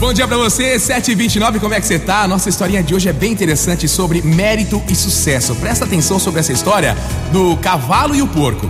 [0.00, 2.26] Bom dia pra você, 7h29, como é que você tá?
[2.26, 5.54] Nossa historinha de hoje é bem interessante sobre mérito e sucesso.
[5.54, 6.96] Presta atenção sobre essa história
[7.30, 8.68] do cavalo e o porco.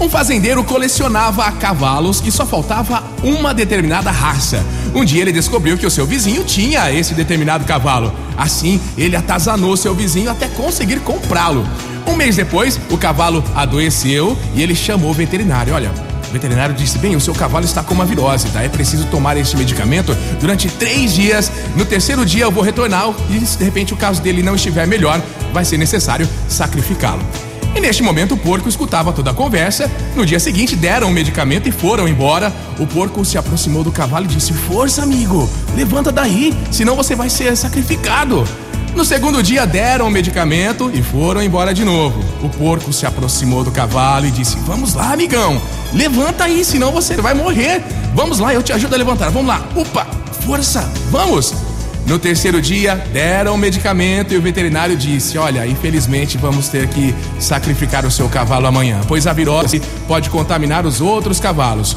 [0.00, 4.64] Um fazendeiro colecionava cavalos e só faltava uma determinada raça.
[4.92, 8.12] Um dia ele descobriu que o seu vizinho tinha esse determinado cavalo.
[8.36, 11.64] Assim, ele atazanou seu vizinho até conseguir comprá-lo.
[12.08, 15.74] Um mês depois, o cavalo adoeceu e ele chamou o veterinário.
[15.74, 18.62] Olha, o veterinário disse: Bem, o seu cavalo está com uma virose, tá?
[18.62, 21.50] É preciso tomar este medicamento durante três dias.
[21.76, 24.86] No terceiro dia eu vou retornar e se de repente o caso dele não estiver
[24.86, 25.20] melhor,
[25.52, 27.22] vai ser necessário sacrificá-lo.
[27.74, 29.90] E neste momento o porco escutava toda a conversa.
[30.14, 32.52] No dia seguinte deram o medicamento e foram embora.
[32.78, 37.28] O porco se aproximou do cavalo e disse: Força, amigo, levanta daí, senão você vai
[37.28, 38.46] ser sacrificado.
[38.94, 42.22] No segundo dia deram o medicamento e foram embora de novo.
[42.42, 45.60] O porco se aproximou do cavalo e disse: Vamos lá, amigão,
[45.92, 47.82] levanta aí, senão você vai morrer.
[48.14, 49.30] Vamos lá, eu te ajudo a levantar.
[49.30, 50.06] Vamos lá, opa,
[50.44, 51.54] força, vamos.
[52.06, 57.14] No terceiro dia, deram o medicamento e o veterinário disse: Olha, infelizmente vamos ter que
[57.38, 61.96] sacrificar o seu cavalo amanhã, pois a virose pode contaminar os outros cavalos.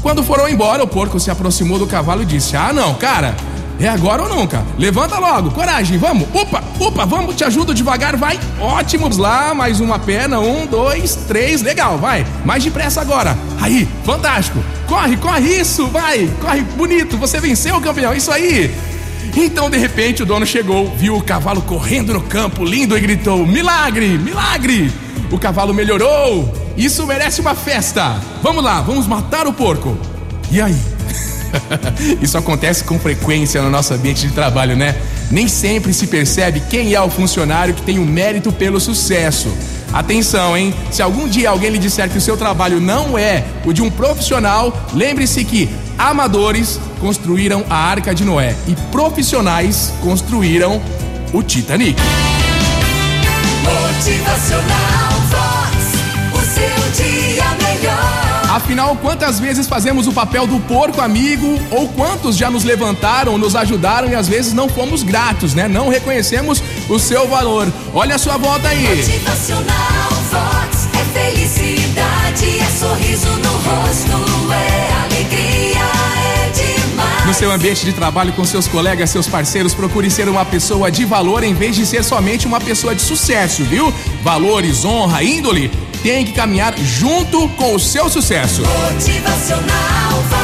[0.00, 3.36] Quando foram embora, o porco se aproximou do cavalo e disse: Ah, não, cara,
[3.80, 4.64] é agora ou nunca.
[4.76, 6.26] Levanta logo, coragem, vamos.
[6.34, 8.38] Opa, opa, vamos, te ajudo devagar, vai.
[8.60, 10.40] Ótimo, lá, mais uma perna.
[10.40, 12.26] Um, dois, três, legal, vai.
[12.44, 13.36] Mais depressa agora.
[13.60, 14.58] Aí, fantástico.
[14.86, 16.28] Corre, corre, isso, vai.
[16.40, 18.74] Corre, bonito, você venceu, campeão, isso aí.
[19.36, 23.46] Então, de repente, o dono chegou, viu o cavalo correndo no campo, lindo, e gritou:
[23.46, 24.92] Milagre, milagre!
[25.30, 26.52] O cavalo melhorou!
[26.76, 28.16] Isso merece uma festa!
[28.42, 29.96] Vamos lá, vamos matar o porco!
[30.50, 30.97] E aí?
[32.20, 34.96] Isso acontece com frequência no nosso ambiente de trabalho, né?
[35.30, 39.48] Nem sempre se percebe quem é o funcionário que tem o mérito pelo sucesso.
[39.92, 40.74] Atenção, hein?
[40.90, 43.90] Se algum dia alguém lhe disser que o seu trabalho não é o de um
[43.90, 50.80] profissional, lembre-se que amadores construíram a Arca de Noé e profissionais construíram
[51.32, 52.00] o Titanic.
[53.64, 54.87] Motivacional
[58.78, 63.56] Afinal, quantas vezes fazemos o papel do porco amigo ou quantos já nos levantaram, nos
[63.56, 65.66] ajudaram e às vezes não fomos gratos, né?
[65.66, 67.66] Não reconhecemos o seu valor.
[67.92, 68.86] Olha a sua volta aí.
[68.86, 70.88] Motivacional Vox.
[70.94, 75.84] É felicidade, é sorriso no rosto, é alegria,
[76.36, 77.26] é demais.
[77.26, 81.04] No seu ambiente de trabalho com seus colegas, seus parceiros, procure ser uma pessoa de
[81.04, 83.92] valor em vez de ser somente uma pessoa de sucesso, viu?
[84.22, 85.68] Valores, honra, índole
[86.02, 88.62] tem que caminhar junto com o seu sucesso.
[88.62, 90.37] Motivacional.